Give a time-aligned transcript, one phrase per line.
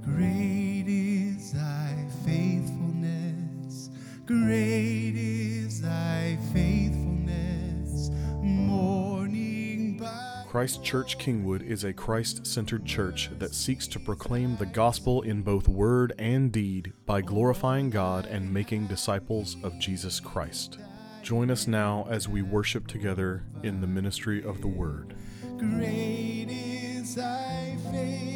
[0.00, 3.90] Great is thy faithfulness.
[4.26, 8.10] Great is thy faithfulness.
[8.40, 14.66] Morning by Christ Church Kingwood is a Christ centered church that seeks to proclaim the
[14.66, 20.78] gospel in both word and deed by glorifying God and making disciples of Jesus Christ.
[21.22, 25.14] Join us now as we worship together in the ministry of the word.
[25.56, 28.31] Great is thy faithfulness,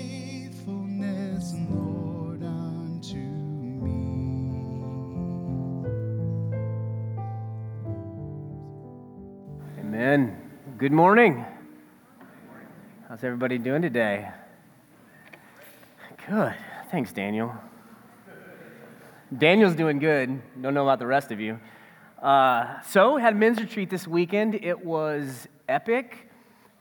[10.79, 11.47] Good morning.
[13.09, 14.29] How's everybody doing today?
[16.29, 16.55] Good.
[16.91, 17.55] Thanks, Daniel.
[19.39, 20.43] Daniel's doing good.
[20.61, 21.59] Don't know about the rest of you.
[22.21, 24.55] Uh, so, had men's retreat this weekend.
[24.57, 26.29] It was epic.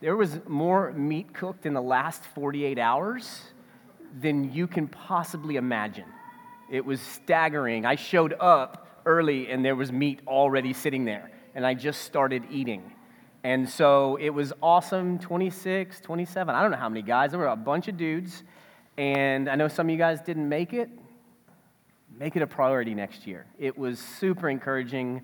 [0.00, 3.40] There was more meat cooked in the last 48 hours
[4.20, 6.08] than you can possibly imagine.
[6.70, 7.86] It was staggering.
[7.86, 12.42] I showed up early and there was meat already sitting there, and I just started
[12.50, 12.92] eating.
[13.46, 17.30] And so it was awesome 26, 27, I don't know how many guys.
[17.30, 18.42] There were a bunch of dudes,
[18.98, 20.90] and I know some of you guys didn't make it.
[22.18, 23.46] Make it a priority next year.
[23.56, 25.22] It was super encouraging.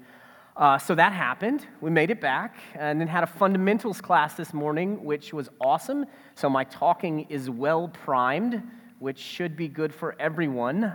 [0.56, 1.66] Uh, so that happened.
[1.80, 6.06] We made it back, and then had a fundamentals class this morning, which was awesome.
[6.36, 8.62] So my talking is well primed,
[9.00, 10.94] which should be good for everyone.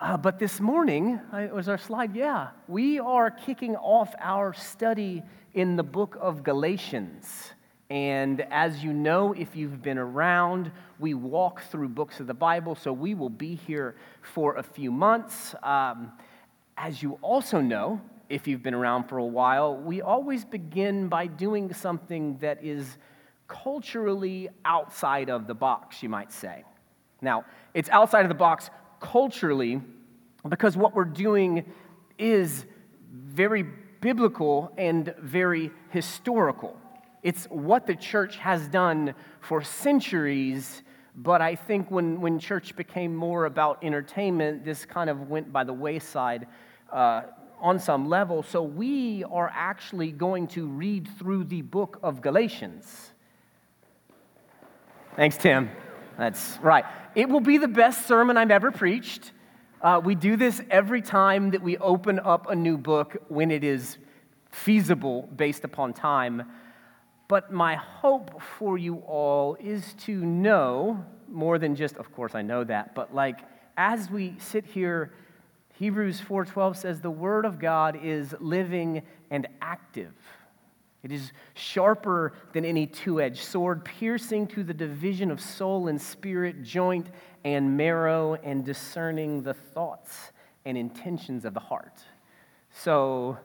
[0.00, 2.14] Uh, but this morning, uh, was our slide?
[2.14, 7.52] Yeah, we are kicking off our study in the book of Galatians.
[7.88, 12.74] And as you know, if you've been around, we walk through books of the Bible,
[12.74, 15.54] so we will be here for a few months.
[15.62, 16.12] Um,
[16.76, 21.26] as you also know, if you've been around for a while, we always begin by
[21.26, 22.98] doing something that is
[23.46, 26.64] culturally outside of the box, you might say.
[27.20, 27.44] Now,
[27.74, 29.80] it's outside of the box culturally
[30.48, 31.64] because what we're doing
[32.18, 32.64] is
[33.12, 33.66] very
[34.04, 36.76] biblical and very historical.
[37.22, 40.82] It's what the church has done for centuries,
[41.16, 45.64] but I think when, when church became more about entertainment, this kind of went by
[45.64, 46.46] the wayside
[46.92, 47.22] uh,
[47.62, 48.42] on some level.
[48.42, 53.10] So we are actually going to read through the book of Galatians.
[55.16, 55.70] Thanks, Tim.
[56.18, 56.84] That's right.
[57.14, 59.32] It will be the best sermon I've ever preached.
[59.84, 63.62] Uh, we do this every time that we open up a new book when it
[63.62, 63.98] is
[64.50, 66.42] feasible based upon time.
[67.28, 72.40] But my hope for you all is to know more than just, of course, I
[72.40, 73.40] know that, but like
[73.76, 75.12] as we sit here,
[75.74, 80.14] Hebrews 4:12 says the word of God is living and active.
[81.04, 86.00] It is sharper than any two edged sword, piercing to the division of soul and
[86.00, 87.08] spirit, joint
[87.44, 90.32] and marrow, and discerning the thoughts
[90.64, 92.02] and intentions of the heart.
[92.70, 93.36] So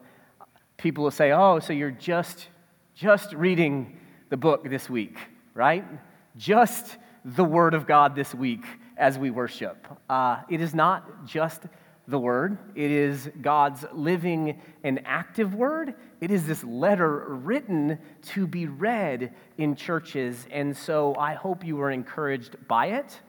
[0.78, 2.48] people will say, oh, so you're just,
[2.94, 3.98] just reading
[4.30, 5.18] the book this week,
[5.52, 5.84] right?
[6.38, 6.96] Just
[7.26, 8.64] the Word of God this week
[8.96, 9.86] as we worship.
[10.08, 11.64] Uh, it is not just
[12.10, 15.94] the Word, it is God's living and active Word.
[16.20, 20.46] It is this letter written to be read in churches.
[20.50, 23.20] And so I hope you are encouraged by it.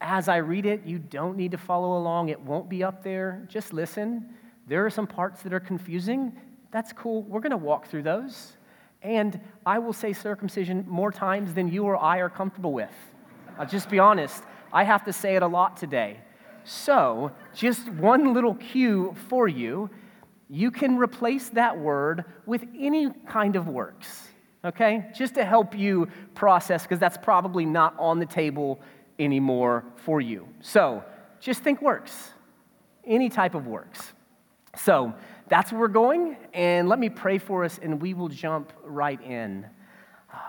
[0.00, 3.46] As I read it, you don't need to follow along, it won't be up there.
[3.48, 4.34] Just listen.
[4.66, 6.32] There are some parts that are confusing.
[6.70, 7.22] That's cool.
[7.22, 8.56] We're going to walk through those.
[9.02, 12.92] And I will say circumcision more times than you or I are comfortable with.
[13.58, 14.42] I'll just be honest.
[14.72, 16.20] I have to say it a lot today.
[16.68, 19.88] So, just one little cue for you
[20.50, 24.28] you can replace that word with any kind of works,
[24.64, 25.06] okay?
[25.14, 28.80] Just to help you process, because that's probably not on the table
[29.18, 30.48] anymore for you.
[30.60, 31.04] So,
[31.40, 32.30] just think works,
[33.04, 34.12] any type of works.
[34.76, 35.14] So,
[35.48, 39.20] that's where we're going, and let me pray for us, and we will jump right
[39.22, 39.66] in.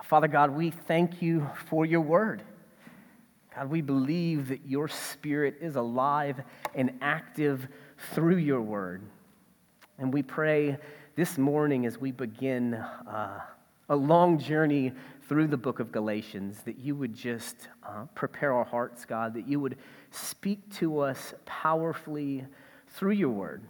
[0.04, 2.44] Father God, we thank you for your word.
[3.60, 6.42] God, we believe that your spirit is alive
[6.76, 7.68] and active
[8.14, 9.02] through your word.
[9.98, 10.78] And we pray
[11.18, 13.42] this morning as we begin uh,
[13.90, 14.94] a long journey
[15.28, 19.46] through the book of Galatians that you would just uh, prepare our hearts, God, that
[19.46, 19.76] you would
[20.10, 22.46] speak to us powerfully
[22.88, 23.62] through your word.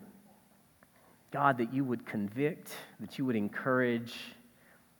[1.31, 4.13] God, that you would convict, that you would encourage,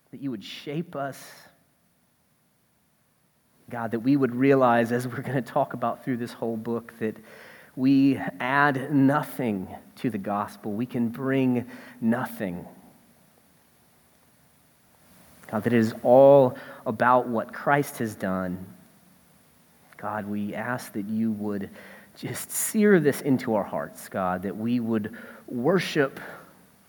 [0.10, 1.24] that you would shape us.
[3.69, 6.94] God, that we would realize, as we're going to talk about through this whole book,
[7.00, 7.16] that
[7.75, 9.68] we add nothing
[9.98, 10.74] to the gospel.
[10.74, 11.69] We can bring
[12.01, 12.66] nothing.
[15.51, 18.66] God, that it is all about what Christ has done.
[19.98, 21.69] God, we ask that you would
[22.18, 25.15] just sear this into our hearts, God, that we would
[25.48, 26.19] worship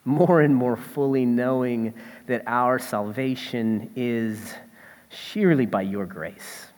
[0.04, 1.94] more and more fully, knowing
[2.26, 4.54] that our salvation is
[5.10, 6.69] sheerly by your grace.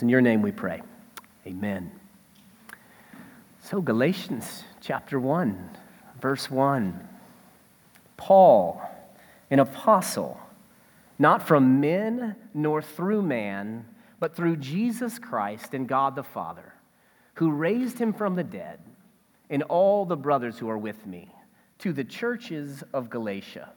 [0.00, 0.80] It's in your name we pray.
[1.46, 1.92] Amen.
[3.62, 5.76] So, Galatians chapter 1,
[6.18, 7.06] verse 1.
[8.16, 8.80] Paul,
[9.50, 10.40] an apostle,
[11.18, 13.84] not from men nor through man,
[14.18, 16.72] but through Jesus Christ and God the Father,
[17.34, 18.80] who raised him from the dead,
[19.50, 21.30] and all the brothers who are with me,
[21.80, 23.68] to the churches of Galatia.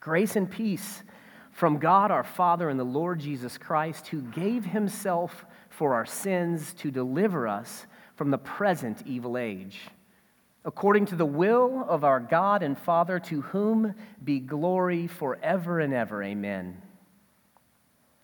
[0.00, 1.04] Grace and peace
[1.52, 6.72] from God our Father and the Lord Jesus Christ, who gave himself for our sins
[6.74, 7.86] to deliver us
[8.16, 9.80] from the present evil age
[10.64, 15.94] according to the will of our God and Father, to whom be glory forever and
[15.94, 16.22] ever.
[16.22, 16.80] Amen.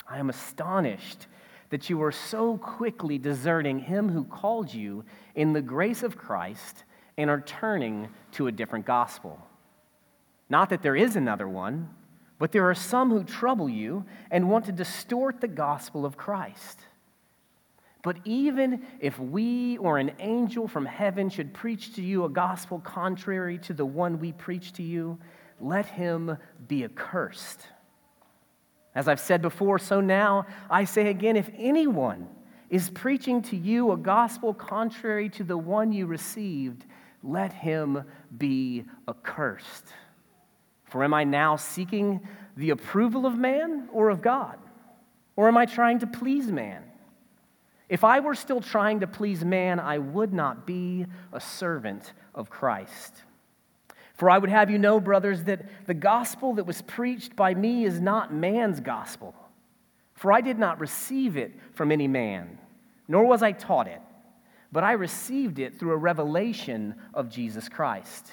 [0.09, 1.27] I am astonished
[1.71, 6.85] that you are so quickly deserting him who called you in the grace of Christ
[7.17, 9.41] and are turning to a different gospel.
[10.49, 11.89] Not that there is another one,
[12.39, 16.81] but there are some who trouble you and want to distort the gospel of Christ.
[18.03, 22.79] But even if we or an angel from heaven should preach to you a gospel
[22.79, 25.19] contrary to the one we preach to you,
[25.61, 26.37] let him
[26.69, 27.67] be accursed.
[28.95, 32.29] As I've said before, so now I say again if anyone
[32.71, 36.85] is preaching to you a gospel contrary to the one you received,
[37.23, 38.05] let him
[38.37, 39.87] be accursed.
[40.87, 44.59] For am I now seeking the approval of man or of God?
[45.37, 46.83] Or am I trying to please man?
[47.89, 52.51] If I were still trying to please man, I would not be a servant of
[52.51, 53.23] Christ.
[54.15, 57.85] For I would have you know, brothers, that the gospel that was preached by me
[57.85, 59.35] is not man's gospel.
[60.15, 62.59] For I did not receive it from any man,
[63.07, 64.01] nor was I taught it,
[64.73, 68.33] but I received it through a revelation of Jesus Christ.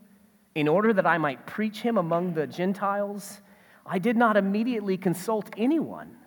[0.55, 3.41] in order that I might preach him among the Gentiles,
[3.85, 6.17] I did not immediately consult anyone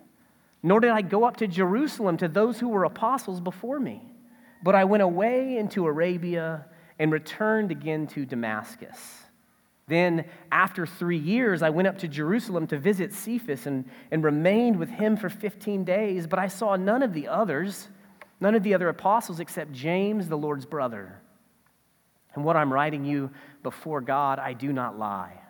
[0.65, 4.01] nor did I go up to Jerusalem to those who were apostles before me.
[4.63, 6.65] But I went away into Arabia
[6.97, 8.97] and returned again to Damascus.
[9.87, 14.79] Then, after three years, I went up to Jerusalem to visit Cephas and, and remained
[14.79, 16.25] with him for 15 days.
[16.25, 17.89] But I saw none of the others,
[18.39, 21.21] none of the other apostles except James, the Lord's brother.
[22.35, 23.31] And what I'm writing you
[23.63, 25.41] before God, I do not lie.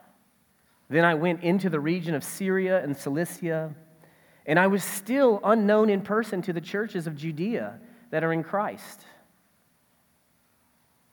[0.90, 3.74] Then I went into the region of Syria and Cilicia
[4.46, 7.80] and I was still unknown in person to the churches of Judea
[8.12, 9.02] that are in Christ.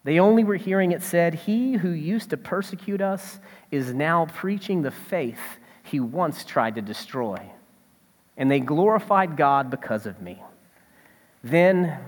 [0.04, 3.40] They only were hearing it said, He who used to persecute us
[3.70, 5.40] is now preaching the faith
[5.84, 7.50] he once tried to destroy.
[8.36, 10.42] And they glorified God because of me.
[11.42, 11.98] Then,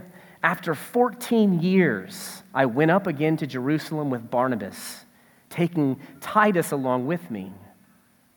[0.45, 5.07] after 14 years, I went up again to Jerusalem with Barnabas,
[5.49, 7.51] taking Titus along with me.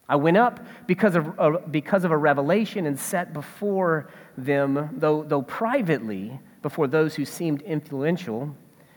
[0.08, 5.24] I went up because of, uh, because of a revelation and set before them, though,
[5.24, 8.56] though privately, before those who seemed influential,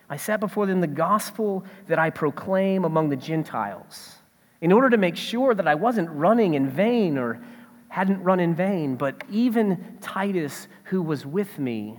[0.08, 4.18] I set before them the gospel that I proclaim among the Gentiles,
[4.60, 7.42] in order to make sure that I wasn't running in vain or
[7.88, 11.98] hadn't run in vain, but even Titus, who was with me,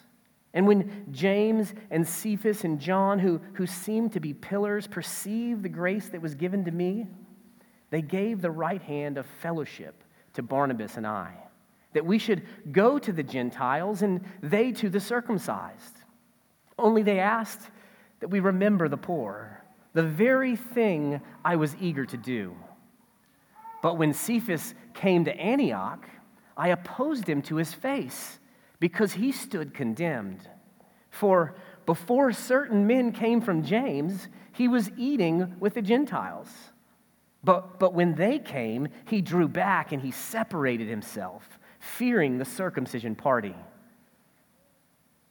[0.53, 5.69] And when James and Cephas and John, who, who seemed to be pillars, perceived the
[5.69, 7.07] grace that was given to me,
[7.89, 10.03] they gave the right hand of fellowship
[10.33, 11.33] to Barnabas and I,
[11.93, 15.97] that we should go to the Gentiles and they to the circumcised.
[16.77, 17.69] Only they asked
[18.19, 22.55] that we remember the poor, the very thing I was eager to do.
[23.81, 26.07] But when Cephas came to Antioch,
[26.55, 28.39] I opposed him to his face
[28.81, 30.49] because he stood condemned.
[31.11, 36.49] For before certain men came from James, he was eating with the Gentiles.
[37.43, 43.15] But, but when they came, he drew back and he separated himself, fearing the circumcision
[43.15, 43.55] party.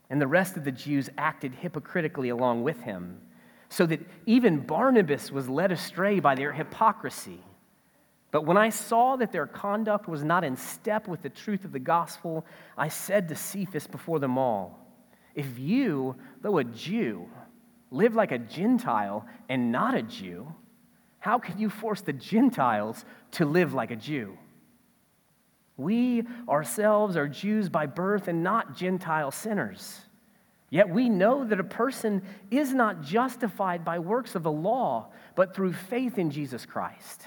[0.09, 3.21] And the rest of the Jews acted hypocritically along with him,
[3.69, 7.41] so that even Barnabas was led astray by their hypocrisy.
[8.31, 11.73] But when I saw that their conduct was not in step with the truth of
[11.73, 12.47] the gospel,
[12.79, 14.79] I said to Cephas before them all,
[15.35, 17.29] If you, though a Jew,
[17.91, 20.55] live like a Gentile and not a Jew,
[21.19, 24.39] how can you force the Gentiles to live like a Jew?
[25.77, 30.01] We ourselves are Jews by birth and not Gentile sinners.
[30.69, 35.55] Yet we know that a person is not justified by works of the law, but
[35.55, 37.27] through faith in Jesus Christ.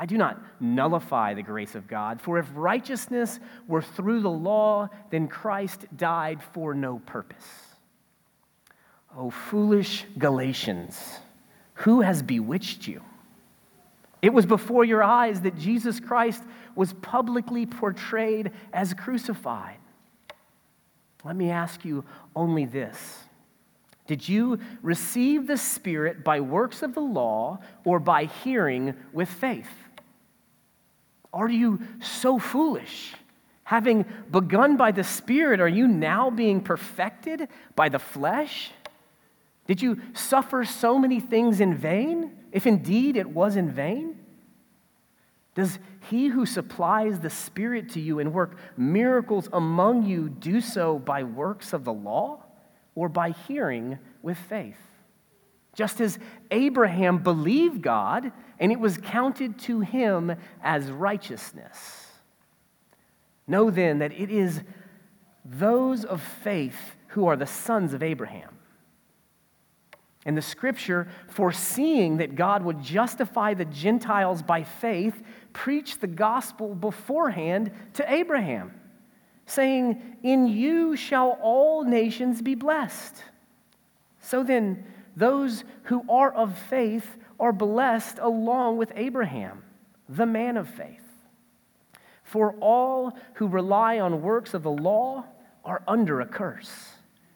[0.00, 3.38] I do not nullify the grace of God, for if righteousness
[3.68, 7.44] were through the law, then Christ died for no purpose.
[9.14, 11.18] O oh, foolish Galatians,
[11.74, 13.02] who has bewitched you?
[14.22, 19.76] It was before your eyes that Jesus Christ was publicly portrayed as crucified.
[21.24, 23.18] Let me ask you only this
[24.06, 29.68] Did you receive the Spirit by works of the law or by hearing with faith?
[31.32, 33.14] Are you so foolish?
[33.64, 38.72] Having begun by the Spirit, are you now being perfected by the flesh?
[39.66, 44.18] Did you suffer so many things in vain, if indeed it was in vain?
[45.54, 50.98] Does he who supplies the Spirit to you and work miracles among you do so
[50.98, 52.42] by works of the law
[52.94, 54.80] or by hearing with faith?
[55.74, 56.18] Just as
[56.50, 62.06] Abraham believed God, and it was counted to him as righteousness.
[63.46, 64.60] Know then that it is
[65.44, 66.76] those of faith
[67.08, 68.54] who are the sons of Abraham.
[70.26, 75.20] And the scripture, foreseeing that God would justify the Gentiles by faith,
[75.54, 78.78] preached the gospel beforehand to Abraham,
[79.46, 83.16] saying, In you shall all nations be blessed.
[84.20, 84.84] So then,
[85.16, 89.64] those who are of faith are blessed along with Abraham,
[90.08, 91.02] the man of faith.
[92.22, 95.24] For all who rely on works of the law
[95.64, 96.70] are under a curse.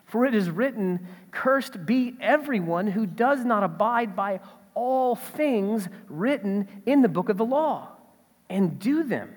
[0.06, 4.38] For it is written, Cursed be everyone who does not abide by
[4.75, 7.88] all things written in the book of the law
[8.49, 9.34] and do them.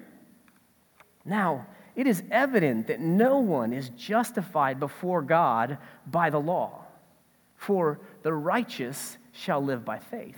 [1.25, 6.85] Now, it is evident that no one is justified before God by the law,
[7.55, 10.37] for the righteous shall live by faith.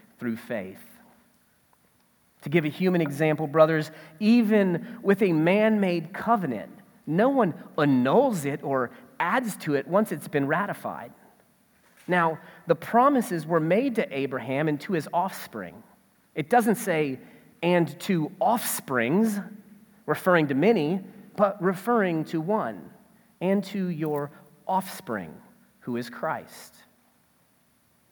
[0.21, 0.83] through faith.
[2.43, 6.71] To give a human example, brothers, even with a man made covenant,
[7.07, 11.11] no one annuls it or adds to it once it's been ratified.
[12.07, 12.37] Now,
[12.67, 15.81] the promises were made to Abraham and to his offspring.
[16.35, 17.19] It doesn't say,
[17.63, 19.39] and to offsprings,
[20.05, 20.99] referring to many,
[21.35, 22.91] but referring to one,
[23.41, 24.29] and to your
[24.67, 25.33] offspring,
[25.79, 26.75] who is Christ.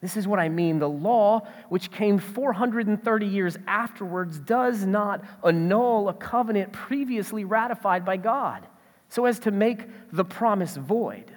[0.02, 0.80] This is what I mean.
[0.80, 8.18] The law, which came 430 years afterwards, does not annul a covenant previously ratified by
[8.18, 8.66] God,
[9.10, 11.36] so as to make the promise void.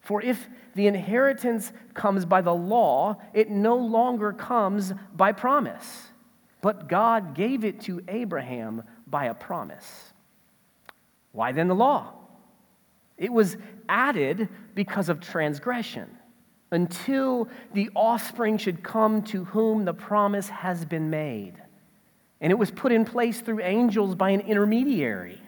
[0.00, 6.08] For if the inheritance comes by the law, it no longer comes by promise.
[6.60, 10.12] But God gave it to Abraham by a promise.
[11.32, 12.12] Why then the law?
[13.16, 13.56] It was
[13.88, 16.17] added because of transgression
[16.70, 21.54] until the offspring should come to whom the promise has been made.
[22.40, 25.40] And it was put in place through angels by an intermediary.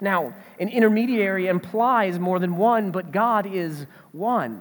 [0.00, 4.60] Now, an intermediary implies more than one, but God is one.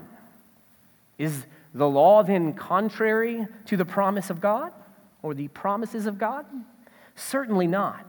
[1.18, 4.72] Is the law then contrary to the promise of God
[5.22, 6.46] or the promises of God?
[7.16, 8.06] Certainly not.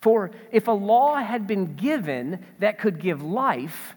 [0.00, 3.96] For if a law had been given that could give life,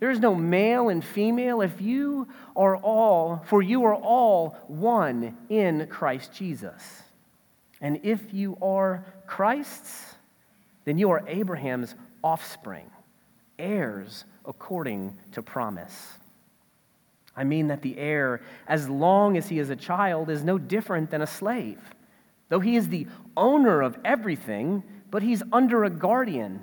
[0.00, 5.36] There is no male and female if you are all, for you are all one
[5.50, 7.02] in Christ Jesus.
[7.82, 10.14] And if you are Christ's,
[10.86, 12.90] then you are Abraham's offspring,
[13.58, 16.18] heirs according to promise.
[17.36, 21.10] I mean that the heir, as long as he is a child, is no different
[21.10, 21.78] than a slave.
[22.48, 26.62] Though he is the owner of everything, but he's under a guardian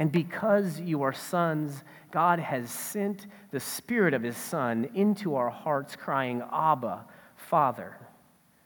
[0.00, 5.50] And because you are sons, God has sent the Spirit of His Son into our
[5.50, 7.04] hearts, crying, Abba,
[7.36, 7.98] Father.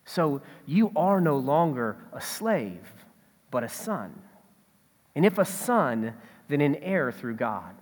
[0.05, 2.87] So you are no longer a slave,
[3.51, 4.23] but a son.
[5.17, 6.15] And if a son,
[6.47, 7.75] then an heir through God.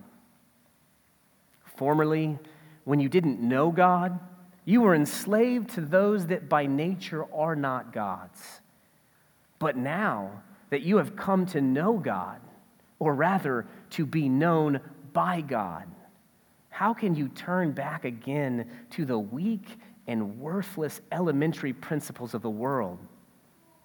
[1.77, 2.39] Formerly,
[2.85, 4.19] when you didn't know God,
[4.65, 8.61] you were enslaved to those that by nature are not God's.
[9.59, 12.41] But now that you have come to know God,
[13.03, 14.79] or rather to be known
[15.11, 15.83] by God,
[16.69, 19.67] how can you turn back again to the weak
[20.07, 22.97] and worthless elementary principles of the world,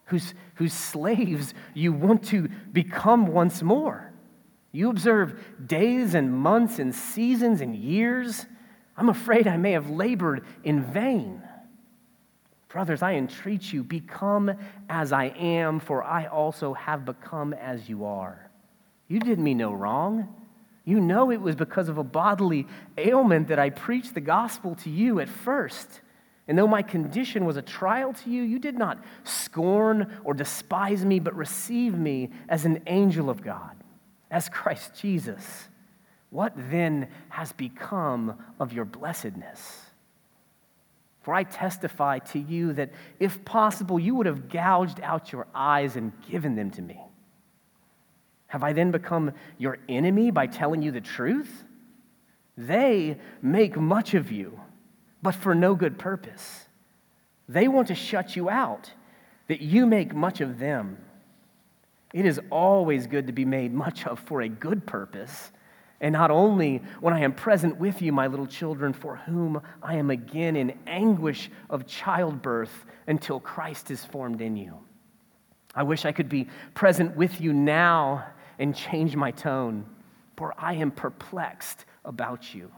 [0.04, 4.12] whose, whose slaves you want to become once more?
[4.70, 8.46] You observe days and months and seasons and years.
[8.96, 11.42] I'm afraid I may have labored in vain.
[12.68, 14.52] Brothers, I entreat you, become
[14.88, 18.47] as I am, for I also have become as you are.
[19.08, 20.28] You did me no wrong.
[20.84, 22.66] You know it was because of a bodily
[22.96, 26.00] ailment that I preached the gospel to you at first.
[26.46, 31.04] And though my condition was a trial to you, you did not scorn or despise
[31.04, 33.76] me, but receive me as an angel of God,
[34.30, 35.68] as Christ Jesus.
[36.30, 39.82] What then has become of your blessedness?
[41.20, 42.90] For I testify to you that
[43.20, 46.98] if possible, you would have gouged out your eyes and given them to me.
[48.48, 51.64] Have I then become your enemy by telling you the truth?
[52.56, 54.60] They make much of you,
[55.22, 56.66] but for no good purpose.
[57.48, 58.92] They want to shut you out,
[59.46, 60.98] that you make much of them.
[62.12, 65.50] It is always good to be made much of for a good purpose
[66.00, 69.96] and not only when I am present with you, my little children, for whom I
[69.96, 74.78] am again in anguish of childbirth until Christ is formed in you.
[75.74, 78.26] I wish I could be present with you now
[78.58, 79.86] and change my tone,
[80.36, 82.70] for I am perplexed about you.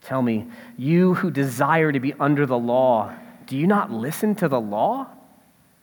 [0.00, 3.14] Tell me, you who desire to be under the law,
[3.46, 5.06] do you not listen to the law?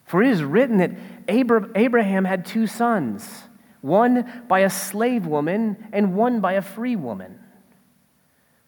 [0.06, 0.92] For it is written that
[1.28, 3.44] Abraham had two sons,
[3.82, 7.40] one by a slave woman and one by a free woman.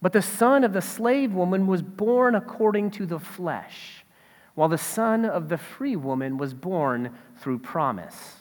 [0.01, 4.05] But the son of the slave woman was born according to the flesh,
[4.55, 8.40] while the son of the free woman was born through promise.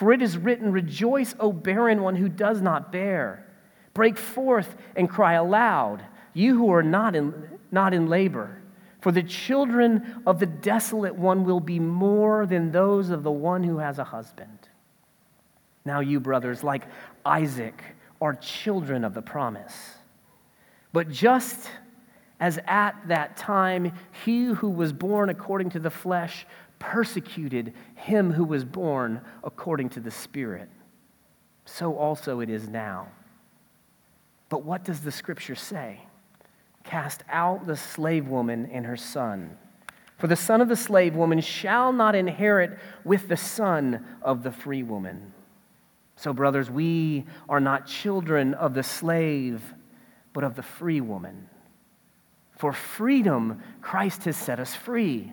[0.00, 3.46] For it is written, Rejoice, O barren one who does not bear.
[3.92, 7.34] Break forth and cry aloud, you who are not in,
[7.70, 8.62] not in labor.
[9.02, 13.62] For the children of the desolate one will be more than those of the one
[13.62, 14.70] who has a husband.
[15.84, 16.86] Now, you brothers, like
[17.26, 17.84] Isaac,
[18.22, 19.74] are children of the promise.
[20.94, 21.68] But just
[22.40, 23.92] as at that time
[24.24, 26.46] he who was born according to the flesh
[26.80, 30.68] persecuted him who was born according to the Spirit,
[31.64, 33.06] so also it is now.
[34.48, 36.00] But what does the scripture say?
[36.82, 39.56] Cast out the slave woman and her son.
[40.18, 44.50] For the son of the slave woman shall not inherit with the son of the
[44.50, 45.32] free woman.
[46.16, 49.62] So, brothers, we are not children of the slave,
[50.32, 51.48] but of the free woman.
[52.58, 55.32] For freedom, Christ has set us free.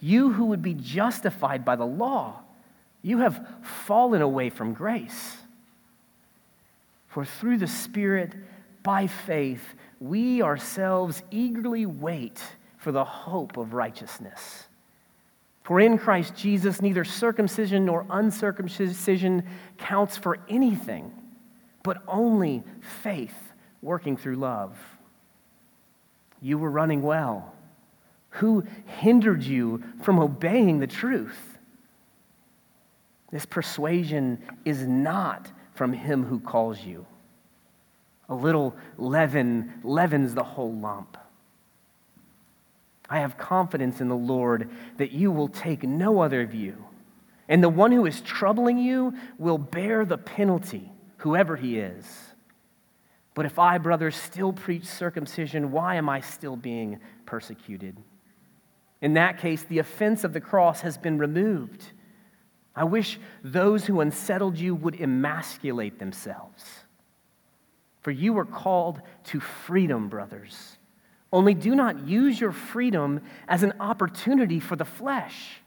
[0.00, 2.42] You who would be justified by the law,
[3.02, 5.36] you have fallen away from grace.
[7.08, 8.32] For through the Spirit,
[8.82, 12.42] by faith, we ourselves eagerly wait
[12.78, 14.64] for the hope of righteousness.
[15.64, 19.42] For in Christ Jesus, neither circumcision nor uncircumcision
[19.78, 21.12] counts for anything,
[21.82, 22.62] but only
[23.02, 23.34] faith
[23.82, 24.78] working through love.
[26.40, 27.55] You were running well.
[28.36, 31.58] Who hindered you from obeying the truth?
[33.30, 37.06] This persuasion is not from him who calls you.
[38.28, 41.16] A little leaven leavens the whole lump.
[43.08, 46.84] I have confidence in the Lord that you will take no other view.
[47.48, 52.04] And the one who is troubling you will bear the penalty, whoever he is.
[53.34, 57.96] But if I, brothers, still preach circumcision, why am I still being persecuted?
[59.00, 61.84] In that case, the offense of the cross has been removed.
[62.74, 66.64] I wish those who unsettled you would emasculate themselves.
[68.02, 70.78] For you were called to freedom, brothers.
[71.32, 75.60] Only do not use your freedom as an opportunity for the flesh,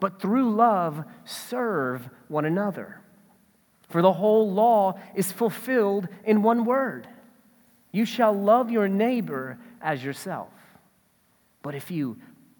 [0.00, 3.00] but through love serve one another.
[3.88, 7.06] For the whole law is fulfilled in one word
[7.92, 10.48] you shall love your neighbor as yourself.
[11.60, 12.16] But if you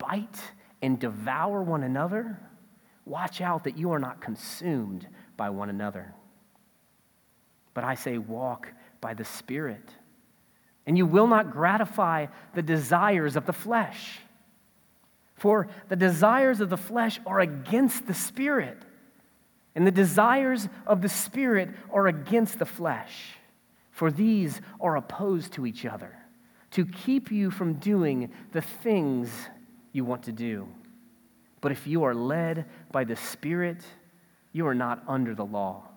[0.08, 0.40] bite
[0.82, 2.40] and devour one another,
[3.04, 6.14] watch out that you are not consumed by one another.
[7.74, 8.68] But I say, walk
[9.00, 9.88] by the Spirit
[10.86, 14.18] and you will not gratify the desires of the flesh.
[15.36, 18.78] For the desires of the flesh are against the Spirit,
[19.74, 23.36] and the desires of the Spirit are against the flesh.
[23.90, 26.16] For these are opposed to each other
[26.72, 29.30] to keep you from doing the things
[29.92, 30.68] you want to do.
[31.60, 33.84] But if you are led by the Spirit,
[34.52, 35.88] you are not under the law.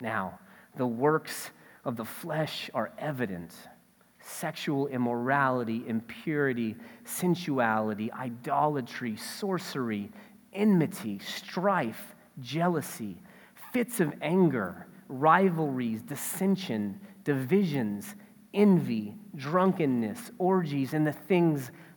[0.00, 0.38] Now,
[0.76, 1.50] the works
[1.84, 3.54] of the flesh are evident
[4.24, 10.12] sexual immorality, impurity, sensuality, idolatry, sorcery,
[10.52, 13.16] enmity, strife, jealousy,
[13.72, 18.14] fits of anger, rivalries, dissension, divisions,
[18.54, 21.70] envy, drunkenness, orgies, and the things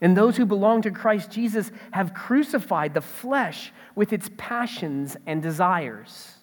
[0.00, 5.42] And those who belong to Christ Jesus have crucified the flesh with its passions and
[5.42, 6.34] desires.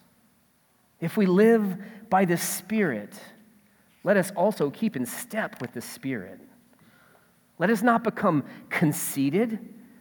[1.00, 1.76] If we live
[2.08, 3.12] by the Spirit,
[4.04, 6.40] let us also keep in step with the Spirit.
[7.58, 9.58] Let us not become conceited,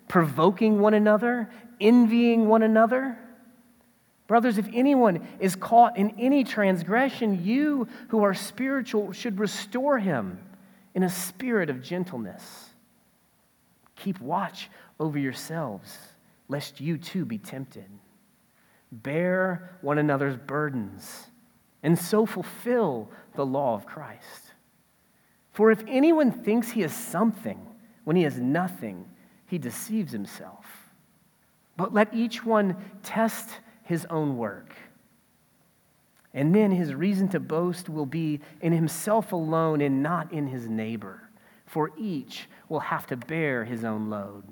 [0.07, 1.49] provoking one another,
[1.81, 3.17] envying one another.
[4.27, 10.39] Brothers, if anyone is caught in any transgression, you who are spiritual should restore him
[10.93, 12.66] in a spirit of gentleness.
[13.97, 15.97] Keep watch over yourselves,
[16.47, 17.89] lest you too be tempted.
[18.91, 21.27] Bear one another's burdens,
[21.83, 24.53] and so fulfill the law of Christ.
[25.51, 27.59] For if anyone thinks he is something
[28.05, 29.05] when he is nothing,
[29.47, 30.65] he deceives himself.
[31.75, 33.49] But let each one test
[33.83, 34.73] his own work.
[36.33, 40.67] And then his reason to boast will be in himself alone and not in his
[40.69, 41.26] neighbor,
[41.67, 44.43] for each will have to bear his own load.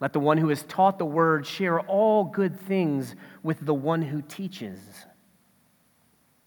[0.00, 4.02] Let the one who is taught the word share all good things with the one
[4.02, 4.80] who teaches.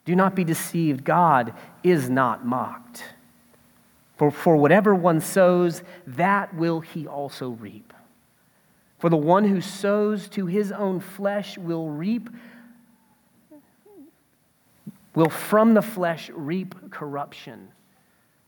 [0.03, 3.03] Do not be deceived, God is not mocked.
[4.17, 7.93] For, for whatever one sows, that will he also reap.
[8.99, 12.29] For the one who sows to his own flesh will reap,
[15.13, 17.69] will from the flesh reap corruption.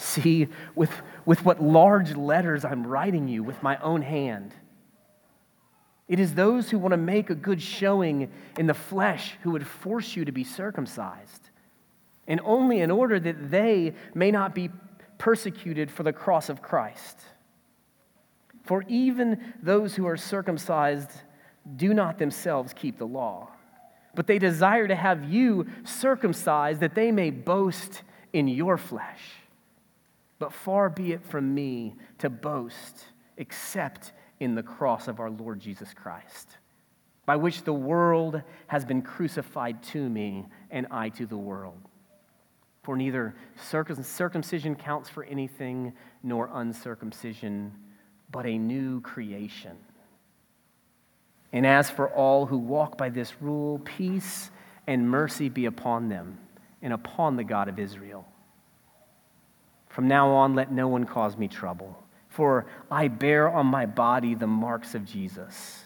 [0.00, 0.90] See, with,
[1.26, 4.54] with what large letters I'm writing you with my own hand.
[6.08, 9.66] It is those who want to make a good showing in the flesh who would
[9.66, 11.50] force you to be circumcised,
[12.26, 14.70] and only in order that they may not be
[15.18, 17.18] persecuted for the cross of Christ.
[18.64, 21.10] For even those who are circumcised
[21.76, 23.50] do not themselves keep the law
[24.14, 29.20] but they desire to have you circumcised that they may boast in your flesh.
[30.40, 33.04] But far be it from me to boast
[33.36, 36.56] except in the cross of our Lord Jesus Christ,
[37.26, 41.78] by which the world has been crucified to me and I to the world.
[42.82, 47.72] For neither circumcision counts for anything nor uncircumcision,
[48.32, 49.76] but a new creation.
[51.52, 54.50] And as for all who walk by this rule, peace
[54.86, 56.38] and mercy be upon them
[56.80, 58.26] and upon the God of Israel.
[59.90, 64.34] From now on, let no one cause me trouble, for I bear on my body
[64.34, 65.84] the marks of Jesus.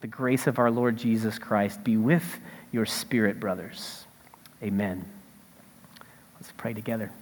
[0.00, 2.40] The grace of our Lord Jesus Christ be with
[2.72, 4.04] your spirit, brothers.
[4.62, 5.04] Amen.
[6.36, 7.12] Let's pray together.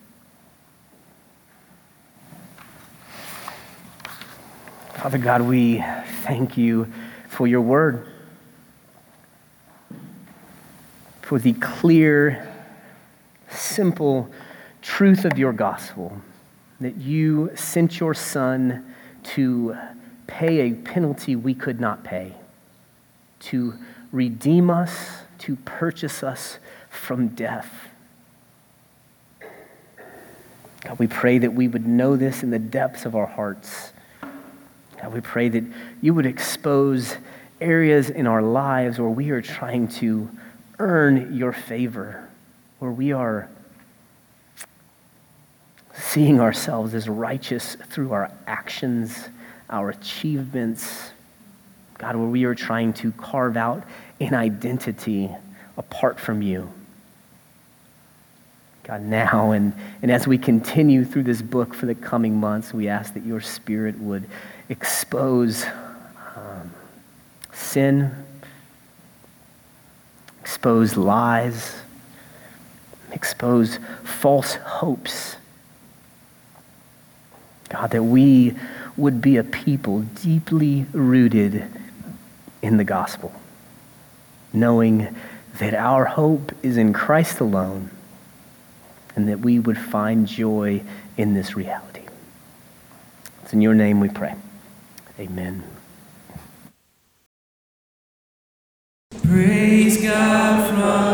[4.95, 5.85] Father God, we
[6.23, 6.93] thank you
[7.29, 8.07] for your word,
[11.23, 12.47] for the clear,
[13.51, 14.31] simple
[14.83, 16.21] truth of your gospel
[16.81, 19.77] that you sent your son to
[20.27, 22.35] pay a penalty we could not pay,
[23.41, 23.75] to
[24.13, 27.89] redeem us, to purchase us from death.
[30.83, 33.93] God, we pray that we would know this in the depths of our hearts
[35.01, 35.65] God, we pray that
[36.03, 37.17] you would expose
[37.61, 40.31] areas in our lives where we are trying to
[40.79, 42.29] earn your favor,
[42.81, 43.49] where we are
[46.01, 49.29] seeing ourselves as righteous through our actions,
[49.69, 51.11] our achievements.
[51.99, 53.85] God, where we are trying to carve out
[54.21, 55.31] an identity
[55.77, 56.71] apart from you.
[58.85, 62.89] God, now and, and as we continue through this book for the coming months, we
[62.89, 64.25] ask that your spirit would
[64.69, 65.65] expose
[66.35, 66.73] um,
[67.53, 68.11] sin,
[70.41, 71.77] expose lies,
[73.13, 75.37] expose false hopes.
[77.71, 78.55] God, that we
[78.97, 81.65] would be a people deeply rooted
[82.63, 83.33] in the gospel,
[84.53, 85.17] knowing
[85.59, 87.91] that our hope is in Christ alone
[89.17, 90.83] and that we would find joy
[91.17, 92.03] in this reality.
[93.43, 94.35] It's in your name we pray.
[95.19, 95.63] Amen.
[99.23, 101.10] Praise God from